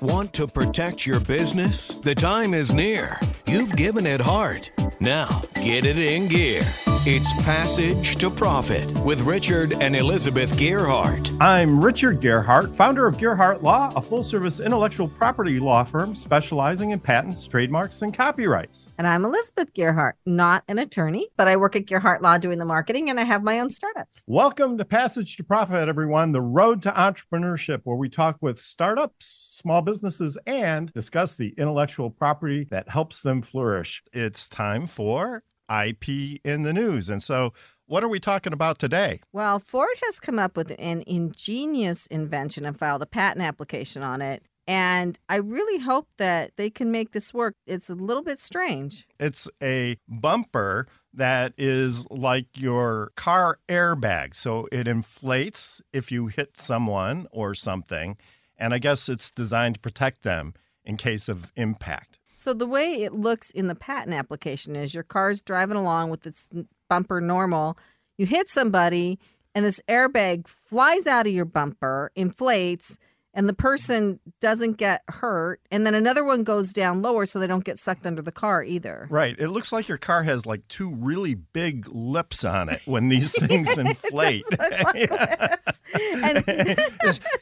Want 0.00 0.32
to 0.34 0.46
protect 0.46 1.06
your 1.06 1.18
business? 1.18 1.88
The 1.88 2.14
time 2.14 2.54
is 2.54 2.72
near. 2.72 3.18
You've 3.48 3.74
given 3.74 4.06
it 4.06 4.20
heart. 4.20 4.70
Now, 5.00 5.42
get 5.56 5.84
it 5.84 5.98
in 5.98 6.28
gear. 6.28 6.62
It's 7.10 7.32
Passage 7.42 8.16
to 8.16 8.28
Profit 8.28 8.92
with 8.98 9.22
Richard 9.22 9.72
and 9.80 9.96
Elizabeth 9.96 10.54
Gearhart. 10.58 11.34
I'm 11.40 11.82
Richard 11.82 12.20
Gearhart, 12.20 12.74
founder 12.74 13.06
of 13.06 13.16
Gearhart 13.16 13.62
Law, 13.62 13.90
a 13.96 14.02
full 14.02 14.22
service 14.22 14.60
intellectual 14.60 15.08
property 15.08 15.58
law 15.58 15.84
firm 15.84 16.14
specializing 16.14 16.90
in 16.90 17.00
patents, 17.00 17.46
trademarks, 17.46 18.02
and 18.02 18.12
copyrights. 18.12 18.88
And 18.98 19.06
I'm 19.06 19.24
Elizabeth 19.24 19.72
Gearhart, 19.72 20.16
not 20.26 20.64
an 20.68 20.78
attorney, 20.78 21.28
but 21.38 21.48
I 21.48 21.56
work 21.56 21.76
at 21.76 21.86
Gearhart 21.86 22.20
Law 22.20 22.36
doing 22.36 22.58
the 22.58 22.66
marketing 22.66 23.08
and 23.08 23.18
I 23.18 23.24
have 23.24 23.42
my 23.42 23.58
own 23.58 23.70
startups. 23.70 24.22
Welcome 24.26 24.76
to 24.76 24.84
Passage 24.84 25.38
to 25.38 25.44
Profit, 25.44 25.88
everyone, 25.88 26.32
the 26.32 26.42
road 26.42 26.82
to 26.82 26.90
entrepreneurship, 26.90 27.80
where 27.84 27.96
we 27.96 28.10
talk 28.10 28.36
with 28.42 28.60
startups, 28.60 29.56
small 29.62 29.80
businesses, 29.80 30.36
and 30.46 30.92
discuss 30.92 31.36
the 31.36 31.54
intellectual 31.56 32.10
property 32.10 32.66
that 32.70 32.90
helps 32.90 33.22
them 33.22 33.40
flourish. 33.40 34.02
It's 34.12 34.46
time 34.46 34.86
for 34.86 35.42
IP 35.70 36.40
in 36.44 36.62
the 36.62 36.72
news. 36.72 37.10
And 37.10 37.22
so, 37.22 37.52
what 37.86 38.04
are 38.04 38.08
we 38.08 38.20
talking 38.20 38.52
about 38.52 38.78
today? 38.78 39.20
Well, 39.32 39.58
Ford 39.58 39.96
has 40.04 40.20
come 40.20 40.38
up 40.38 40.56
with 40.56 40.74
an 40.78 41.04
ingenious 41.06 42.06
invention 42.08 42.66
and 42.66 42.78
filed 42.78 43.02
a 43.02 43.06
patent 43.06 43.44
application 43.44 44.02
on 44.02 44.20
it. 44.20 44.42
And 44.66 45.18
I 45.30 45.36
really 45.36 45.82
hope 45.82 46.08
that 46.18 46.50
they 46.58 46.68
can 46.68 46.92
make 46.92 47.12
this 47.12 47.32
work. 47.32 47.54
It's 47.66 47.88
a 47.88 47.94
little 47.94 48.22
bit 48.22 48.38
strange. 48.38 49.06
It's 49.18 49.48
a 49.62 49.96
bumper 50.06 50.86
that 51.14 51.54
is 51.56 52.06
like 52.10 52.48
your 52.54 53.12
car 53.16 53.58
airbag. 53.66 54.34
So 54.34 54.68
it 54.70 54.86
inflates 54.86 55.80
if 55.94 56.12
you 56.12 56.26
hit 56.26 56.58
someone 56.58 57.26
or 57.30 57.54
something. 57.54 58.18
And 58.58 58.74
I 58.74 58.78
guess 58.78 59.08
it's 59.08 59.30
designed 59.30 59.76
to 59.76 59.80
protect 59.80 60.22
them 60.22 60.52
in 60.84 60.98
case 60.98 61.30
of 61.30 61.50
impact. 61.56 62.18
So 62.38 62.54
the 62.54 62.68
way 62.68 63.02
it 63.02 63.14
looks 63.14 63.50
in 63.50 63.66
the 63.66 63.74
patent 63.74 64.14
application 64.14 64.76
is 64.76 64.94
your 64.94 65.02
car's 65.02 65.42
driving 65.42 65.76
along 65.76 66.10
with 66.10 66.24
its 66.24 66.48
bumper 66.88 67.20
normal. 67.20 67.76
You 68.16 68.26
hit 68.26 68.48
somebody, 68.48 69.18
and 69.56 69.64
this 69.64 69.80
airbag 69.88 70.46
flies 70.46 71.08
out 71.08 71.26
of 71.26 71.32
your 71.32 71.44
bumper, 71.44 72.12
inflates, 72.14 72.96
and 73.38 73.48
the 73.48 73.54
person 73.54 74.18
doesn't 74.40 74.78
get 74.78 75.04
hurt. 75.06 75.60
And 75.70 75.86
then 75.86 75.94
another 75.94 76.24
one 76.24 76.42
goes 76.42 76.72
down 76.72 77.02
lower 77.02 77.24
so 77.24 77.38
they 77.38 77.46
don't 77.46 77.62
get 77.62 77.78
sucked 77.78 78.04
under 78.04 78.20
the 78.20 78.32
car 78.32 78.64
either. 78.64 79.06
Right. 79.10 79.36
It 79.38 79.50
looks 79.50 79.70
like 79.70 79.86
your 79.86 79.96
car 79.96 80.24
has 80.24 80.44
like 80.44 80.66
two 80.66 80.92
really 80.96 81.34
big 81.34 81.86
lips 81.86 82.44
on 82.44 82.68
it 82.68 82.80
when 82.84 83.08
these 83.08 83.30
things 83.46 83.78
inflate. 83.78 84.42
Like. 84.58 85.10
And, 85.94 86.44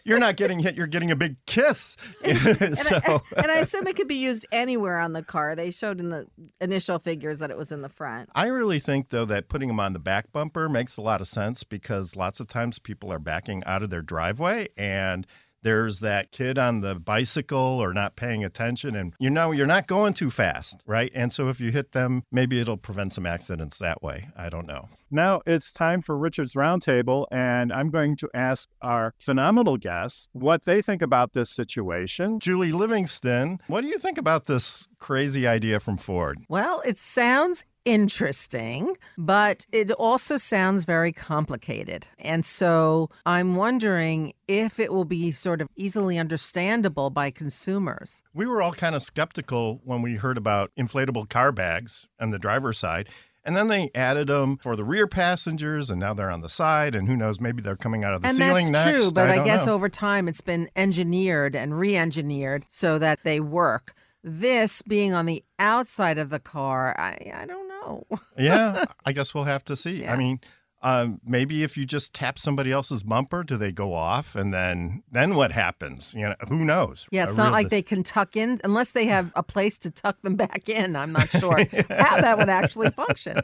you're 0.04 0.18
not 0.18 0.36
getting 0.36 0.58
hit, 0.58 0.76
you're 0.76 0.86
getting 0.86 1.10
a 1.10 1.16
big 1.16 1.36
kiss. 1.46 1.96
so. 2.22 2.30
I, 2.36 3.20
and 3.36 3.50
I 3.50 3.56
assume 3.56 3.86
it 3.86 3.96
could 3.96 4.08
be 4.08 4.16
used 4.16 4.46
anywhere 4.52 4.98
on 4.98 5.12
the 5.14 5.22
car. 5.22 5.54
They 5.54 5.70
showed 5.70 6.00
in 6.00 6.10
the 6.10 6.26
initial 6.60 6.98
figures 6.98 7.38
that 7.38 7.50
it 7.50 7.56
was 7.56 7.72
in 7.72 7.82
the 7.82 7.88
front. 7.88 8.28
I 8.34 8.46
really 8.46 8.78
think, 8.78 9.08
though, 9.08 9.24
that 9.24 9.48
putting 9.48 9.68
them 9.68 9.80
on 9.80 9.94
the 9.94 9.98
back 9.98 10.30
bumper 10.32 10.68
makes 10.68 10.96
a 10.96 11.00
lot 11.00 11.20
of 11.20 11.28
sense 11.28 11.64
because 11.64 12.14
lots 12.14 12.38
of 12.38 12.46
times 12.46 12.78
people 12.78 13.12
are 13.12 13.18
backing 13.18 13.64
out 13.64 13.82
of 13.82 13.90
their 13.90 14.02
driveway 14.02 14.68
and 14.76 15.26
there's 15.66 15.98
that 15.98 16.30
kid 16.30 16.58
on 16.58 16.80
the 16.80 16.94
bicycle 16.94 17.58
or 17.58 17.92
not 17.92 18.14
paying 18.14 18.44
attention 18.44 18.94
and 18.94 19.12
you 19.18 19.28
know 19.28 19.50
you're 19.50 19.66
not 19.66 19.88
going 19.88 20.14
too 20.14 20.30
fast 20.30 20.80
right? 20.86 21.10
And 21.12 21.32
so 21.32 21.48
if 21.48 21.60
you 21.60 21.72
hit 21.72 21.90
them 21.90 22.22
maybe 22.30 22.60
it'll 22.60 22.76
prevent 22.76 23.12
some 23.12 23.26
accidents 23.26 23.78
that 23.78 24.00
way. 24.00 24.28
I 24.36 24.48
don't 24.48 24.68
know. 24.68 24.88
Now 25.10 25.42
it's 25.44 25.72
time 25.72 26.02
for 26.02 26.16
richard's 26.16 26.54
roundtable 26.54 27.26
and 27.32 27.72
i'm 27.72 27.90
going 27.90 28.16
to 28.16 28.28
ask 28.32 28.68
our 28.80 29.14
phenomenal 29.18 29.76
guests 29.76 30.28
what 30.32 30.64
they 30.64 30.80
think 30.80 31.02
about 31.02 31.32
this 31.32 31.50
situation. 31.50 32.38
Julie 32.38 32.70
livingston 32.70 33.58
what 33.66 33.80
do 33.80 33.88
you 33.88 33.98
think 33.98 34.18
about 34.18 34.46
this 34.46 34.86
crazy 35.00 35.48
idea 35.48 35.80
from 35.80 35.96
ford? 35.96 36.38
Well 36.48 36.80
it 36.86 36.96
sounds 36.96 37.64
interesting, 37.86 38.96
but 39.16 39.64
it 39.72 39.90
also 39.92 40.36
sounds 40.36 40.84
very 40.84 41.12
complicated. 41.12 42.08
And 42.18 42.44
so 42.44 43.08
I'm 43.24 43.56
wondering 43.56 44.34
if 44.48 44.78
it 44.78 44.92
will 44.92 45.06
be 45.06 45.30
sort 45.30 45.62
of 45.62 45.68
easily 45.76 46.18
understandable 46.18 47.08
by 47.08 47.30
consumers. 47.30 48.24
We 48.34 48.44
were 48.44 48.60
all 48.60 48.72
kind 48.72 48.94
of 48.94 49.02
skeptical 49.02 49.80
when 49.84 50.02
we 50.02 50.16
heard 50.16 50.36
about 50.36 50.72
inflatable 50.78 51.30
car 51.30 51.52
bags 51.52 52.08
on 52.20 52.30
the 52.30 52.38
driver's 52.38 52.76
side. 52.76 53.08
And 53.44 53.54
then 53.54 53.68
they 53.68 53.90
added 53.94 54.26
them 54.26 54.56
for 54.56 54.74
the 54.74 54.82
rear 54.82 55.06
passengers, 55.06 55.88
and 55.88 56.00
now 56.00 56.12
they're 56.12 56.32
on 56.32 56.40
the 56.40 56.48
side. 56.48 56.96
And 56.96 57.06
who 57.06 57.16
knows, 57.16 57.40
maybe 57.40 57.62
they're 57.62 57.76
coming 57.76 58.02
out 58.02 58.12
of 58.12 58.22
the 58.22 58.28
and 58.28 58.36
ceiling 58.36 58.72
that's 58.72 58.86
next. 58.86 59.02
true, 59.02 59.12
but 59.12 59.30
I, 59.30 59.40
I, 59.40 59.44
guess 59.44 59.68
know. 59.68 59.74
over 59.74 59.88
time 59.88 60.26
it's 60.26 60.40
been 60.40 60.68
engineered 60.74 61.54
and 61.54 61.78
re 61.78 61.96
engineered 61.96 62.64
so 62.66 62.98
that 62.98 63.20
they 63.22 63.38
work. 63.38 63.94
This 64.24 64.82
being 64.82 65.14
on 65.14 65.26
the 65.26 65.44
outside 65.60 66.18
of 66.18 66.30
the 66.30 66.40
car, 66.40 66.96
I, 66.98 67.30
I 67.32 67.46
don't 67.46 67.65
know. 67.86 68.04
yeah, 68.38 68.84
I 69.04 69.12
guess 69.12 69.34
we'll 69.34 69.44
have 69.44 69.64
to 69.64 69.76
see. 69.76 70.02
Yeah. 70.02 70.12
I 70.12 70.16
mean, 70.16 70.40
um, 70.82 71.20
maybe 71.24 71.64
if 71.64 71.76
you 71.76 71.84
just 71.86 72.12
tap 72.12 72.38
somebody 72.38 72.70
else's 72.70 73.02
bumper, 73.02 73.42
do 73.42 73.56
they 73.56 73.72
go 73.72 73.94
off? 73.94 74.36
And 74.36 74.52
then 74.52 75.02
then 75.10 75.34
what 75.34 75.50
happens? 75.50 76.14
You 76.14 76.28
know, 76.28 76.34
who 76.48 76.64
knows? 76.64 77.08
Yeah, 77.10 77.24
it's 77.24 77.34
A 77.34 77.38
not 77.38 77.44
real 77.44 77.52
like 77.52 77.64
dis- 77.66 77.70
they 77.70 77.82
can 77.82 78.02
tuck 78.02 78.36
in 78.36 78.60
unless 78.62 78.92
they 78.92 79.06
have 79.06 79.32
a 79.34 79.42
place 79.42 79.78
to 79.78 79.90
tuck 79.90 80.20
them 80.22 80.36
back 80.36 80.68
in. 80.68 80.94
I'm 80.94 81.12
not 81.12 81.28
sure 81.40 81.58
how 81.58 82.20
that 82.20 82.36
would 82.38 82.50
actually 82.50 82.90
function. 82.90 83.40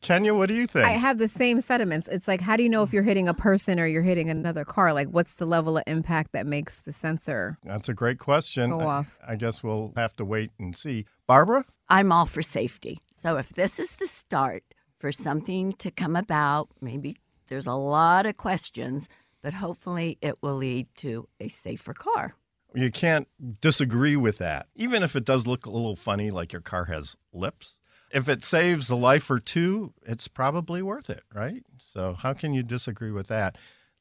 Kenya, 0.00 0.34
what 0.34 0.46
do 0.48 0.54
you 0.54 0.66
think? 0.66 0.86
I 0.86 0.92
have 0.92 1.18
the 1.18 1.28
same 1.28 1.60
sentiments. 1.60 2.08
It's 2.08 2.26
like, 2.26 2.40
how 2.40 2.56
do 2.56 2.62
you 2.62 2.68
know 2.68 2.82
if 2.82 2.92
you're 2.92 3.02
hitting 3.04 3.28
a 3.28 3.34
person 3.34 3.78
or 3.78 3.86
you're 3.86 4.02
hitting 4.02 4.30
another 4.30 4.64
car? 4.64 4.92
Like, 4.92 5.08
what's 5.08 5.34
the 5.34 5.46
level 5.46 5.76
of 5.76 5.84
impact 5.86 6.32
that 6.32 6.46
makes 6.46 6.80
the 6.80 6.92
sensor? 6.92 7.58
That's 7.62 7.88
a 7.88 7.94
great 7.94 8.18
question. 8.18 8.70
Go 8.70 8.80
I- 8.80 8.84
off. 8.86 9.18
I 9.28 9.36
guess 9.36 9.62
we'll 9.62 9.92
have 9.96 10.16
to 10.16 10.24
wait 10.24 10.50
and 10.58 10.74
see. 10.74 11.04
Barbara? 11.26 11.64
I'm 11.88 12.10
all 12.10 12.26
for 12.26 12.42
safety. 12.42 13.00
So 13.22 13.36
if 13.36 13.50
this 13.50 13.78
is 13.78 13.96
the 13.96 14.06
start 14.06 14.62
for 14.98 15.12
something 15.12 15.74
to 15.74 15.90
come 15.90 16.16
about, 16.16 16.68
maybe 16.80 17.16
there's 17.48 17.66
a 17.66 17.74
lot 17.74 18.24
of 18.24 18.38
questions, 18.38 19.10
but 19.42 19.52
hopefully 19.52 20.16
it 20.22 20.36
will 20.40 20.54
lead 20.54 20.86
to 20.96 21.28
a 21.38 21.48
safer 21.48 21.92
car. 21.92 22.34
You 22.74 22.90
can't 22.90 23.28
disagree 23.60 24.16
with 24.16 24.38
that. 24.38 24.68
Even 24.74 25.02
if 25.02 25.16
it 25.16 25.26
does 25.26 25.46
look 25.46 25.66
a 25.66 25.70
little 25.70 25.96
funny, 25.96 26.30
like 26.30 26.54
your 26.54 26.62
car 26.62 26.86
has 26.86 27.14
lips. 27.34 27.78
If 28.10 28.26
it 28.26 28.42
saves 28.42 28.88
a 28.88 28.96
life 28.96 29.30
or 29.30 29.38
two, 29.38 29.92
it's 30.06 30.26
probably 30.26 30.80
worth 30.80 31.10
it, 31.10 31.22
right? 31.34 31.62
So, 31.92 32.14
how 32.14 32.32
can 32.32 32.54
you 32.54 32.62
disagree 32.62 33.10
with 33.10 33.26
that? 33.26 33.58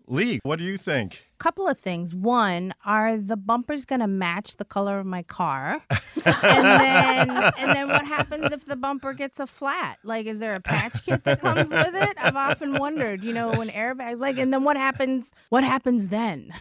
Lee, 0.10 0.40
what 0.44 0.58
do 0.58 0.66
you 0.66 0.78
think? 0.78 1.30
couple 1.40 1.68
of 1.68 1.78
things. 1.78 2.14
One, 2.14 2.74
are 2.86 3.18
the 3.18 3.38
bumpers 3.38 3.86
gonna 3.86 4.08
match 4.08 4.58
the 4.58 4.66
color 4.66 5.00
of 5.00 5.06
my 5.06 5.24
car? 5.24 5.82
and 5.90 6.66
then 6.66 7.30
and 7.30 7.76
then 7.76 7.88
what 7.88 8.06
happens 8.06 8.52
if 8.52 8.66
the 8.66 8.76
bumper 8.76 9.14
gets 9.14 9.40
a 9.40 9.48
flat? 9.48 10.00
Like 10.04 10.26
is 10.26 10.42
there 10.42 10.54
a 10.54 10.60
patch 10.60 11.06
kit 11.06 11.24
that 11.24 11.40
comes 11.40 11.70
with 11.70 11.96
it? 11.96 12.18
I've 12.22 12.36
often 12.36 12.78
wondered, 12.78 13.24
you 13.24 13.34
know, 13.34 13.52
when 13.54 13.70
airbags 13.70 14.20
like 14.20 14.38
and 14.38 14.54
then 14.54 14.64
what 14.66 14.76
happens 14.76 15.32
what 15.48 15.64
happens 15.64 16.10
then? 16.10 16.54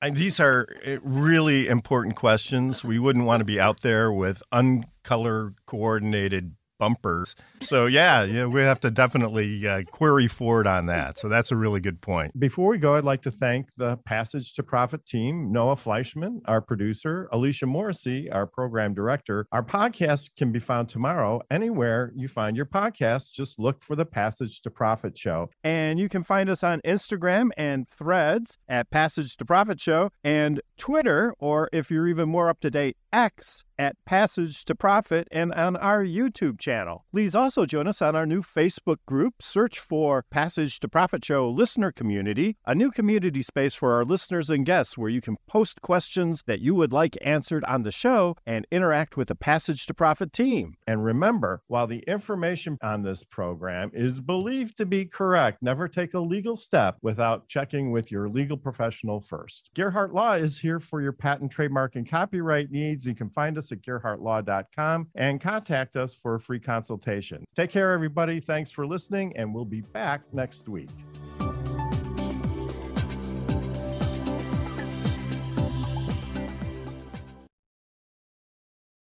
And 0.00 0.16
these 0.16 0.40
are 0.40 0.66
uh, 0.84 0.96
really 1.04 1.68
important 1.68 2.16
questions. 2.16 2.84
We 2.84 2.98
wouldn't 2.98 3.24
want 3.24 3.40
to 3.40 3.44
be 3.44 3.60
out 3.60 3.82
there 3.82 4.10
with 4.12 4.42
uncolor 4.52 5.54
coordinated 5.64 6.56
bumpers. 6.82 7.36
So 7.60 7.86
yeah, 7.86 8.24
yeah, 8.24 8.46
we 8.46 8.60
have 8.62 8.80
to 8.80 8.90
definitely 8.90 9.68
uh, 9.68 9.82
query 9.92 10.26
Ford 10.26 10.66
on 10.66 10.86
that. 10.86 11.16
So 11.16 11.28
that's 11.28 11.52
a 11.52 11.56
really 11.56 11.78
good 11.78 12.00
point. 12.00 12.36
Before 12.36 12.70
we 12.70 12.78
go, 12.78 12.96
I'd 12.96 13.04
like 13.04 13.22
to 13.22 13.30
thank 13.30 13.72
the 13.76 13.98
Passage 13.98 14.52
to 14.54 14.64
Profit 14.64 15.06
team, 15.06 15.52
Noah 15.52 15.76
Fleischman, 15.76 16.40
our 16.46 16.60
producer, 16.60 17.28
Alicia 17.30 17.66
Morrissey, 17.66 18.28
our 18.32 18.48
program 18.48 18.94
director. 18.94 19.46
Our 19.52 19.62
podcast 19.62 20.30
can 20.36 20.50
be 20.50 20.58
found 20.58 20.88
tomorrow 20.88 21.40
anywhere 21.52 22.12
you 22.16 22.26
find 22.26 22.56
your 22.56 22.66
podcast. 22.66 23.30
Just 23.30 23.60
look 23.60 23.80
for 23.80 23.94
the 23.94 24.04
Passage 24.04 24.60
to 24.62 24.70
Profit 24.70 25.16
show. 25.16 25.50
And 25.62 26.00
you 26.00 26.08
can 26.08 26.24
find 26.24 26.50
us 26.50 26.64
on 26.64 26.80
Instagram 26.80 27.50
and 27.56 27.88
threads 27.88 28.58
at 28.68 28.90
Passage 28.90 29.36
to 29.36 29.44
Profit 29.44 29.80
Show 29.80 30.10
and 30.24 30.60
Twitter, 30.76 31.32
or 31.38 31.68
if 31.72 31.92
you're 31.92 32.08
even 32.08 32.28
more 32.28 32.48
up 32.48 32.58
to 32.58 32.72
date, 32.72 32.96
X 33.12 33.64
at 33.78 33.96
Passage 34.04 34.64
to 34.64 34.74
Profit 34.74 35.26
and 35.32 35.52
on 35.54 35.76
our 35.76 36.04
YouTube 36.04 36.60
channel. 36.60 37.04
Please 37.10 37.34
also 37.34 37.66
join 37.66 37.88
us 37.88 38.00
on 38.00 38.14
our 38.14 38.26
new 38.26 38.40
Facebook 38.40 38.98
group. 39.06 39.34
Search 39.40 39.80
for 39.80 40.24
Passage 40.30 40.78
to 40.80 40.88
Profit 40.88 41.24
Show 41.24 41.50
Listener 41.50 41.90
Community, 41.90 42.56
a 42.64 42.76
new 42.76 42.90
community 42.90 43.42
space 43.42 43.74
for 43.74 43.94
our 43.94 44.04
listeners 44.04 44.50
and 44.50 44.64
guests 44.64 44.96
where 44.96 45.08
you 45.10 45.20
can 45.20 45.36
post 45.48 45.82
questions 45.82 46.44
that 46.46 46.60
you 46.60 46.74
would 46.76 46.92
like 46.92 47.18
answered 47.22 47.64
on 47.64 47.82
the 47.82 47.90
show 47.90 48.36
and 48.46 48.66
interact 48.70 49.16
with 49.16 49.28
the 49.28 49.34
Passage 49.34 49.84
to 49.86 49.94
Profit 49.94 50.32
team. 50.32 50.76
And 50.86 51.04
remember, 51.04 51.62
while 51.66 51.88
the 51.88 52.04
information 52.06 52.78
on 52.82 53.02
this 53.02 53.24
program 53.24 53.90
is 53.92 54.20
believed 54.20 54.76
to 54.76 54.86
be 54.86 55.06
correct, 55.06 55.58
never 55.60 55.88
take 55.88 56.14
a 56.14 56.20
legal 56.20 56.56
step 56.56 56.98
without 57.02 57.48
checking 57.48 57.90
with 57.90 58.12
your 58.12 58.28
legal 58.28 58.56
professional 58.56 59.20
first. 59.20 59.70
Gearhart 59.74 60.12
Law 60.12 60.34
is 60.34 60.60
here 60.60 60.78
for 60.78 61.00
your 61.02 61.12
patent, 61.12 61.50
trademark, 61.50 61.96
and 61.96 62.08
copyright 62.08 62.70
needs. 62.70 63.01
You 63.06 63.14
can 63.14 63.30
find 63.30 63.58
us 63.58 63.72
at 63.72 63.82
gearhartlaw.com 63.82 65.08
and 65.14 65.40
contact 65.40 65.96
us 65.96 66.14
for 66.14 66.34
a 66.34 66.40
free 66.40 66.60
consultation. 66.60 67.44
Take 67.54 67.70
care, 67.70 67.92
everybody. 67.92 68.40
Thanks 68.40 68.70
for 68.70 68.86
listening, 68.86 69.36
and 69.36 69.54
we'll 69.54 69.64
be 69.64 69.80
back 69.80 70.22
next 70.32 70.68
week. 70.68 70.90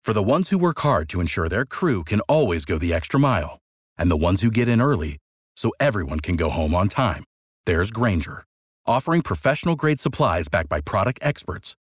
For 0.05 0.13
the 0.13 0.23
ones 0.23 0.51
who 0.51 0.59
work 0.59 0.79
hard 0.81 1.09
to 1.09 1.21
ensure 1.21 1.49
their 1.49 1.65
crew 1.65 2.05
can 2.05 2.21
always 2.29 2.65
go 2.65 2.79
the 2.79 2.95
extra 2.95 3.19
mile, 3.19 3.59
and 3.99 4.09
the 4.09 4.17
ones 4.17 4.41
who 4.43 4.53
get 4.53 4.69
in 4.69 4.81
early 4.81 5.19
so 5.57 5.73
everyone 5.81 6.21
can 6.21 6.37
go 6.37 6.49
home 6.49 6.77
on 6.77 6.87
time, 6.87 7.25
there's 7.65 7.91
Grainger, 7.91 8.45
offering 8.87 9.23
professional 9.23 9.75
grade 9.75 9.99
supplies 9.99 10.47
backed 10.47 10.69
by 10.69 10.81
product 10.81 11.19
experts 11.23 11.75